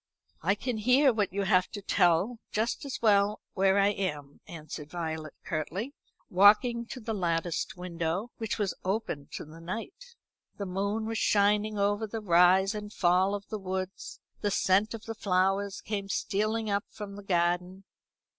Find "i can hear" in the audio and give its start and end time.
0.41-1.13